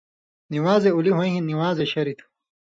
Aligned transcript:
نِوان٘زے 0.53 0.89
اُولی 0.93 1.11
ہویں 1.15 1.33
ہِن 1.33 1.43
نِوان٘زے 1.49 1.85
شریۡ 1.91 2.17
تھُو۔ 2.17 2.25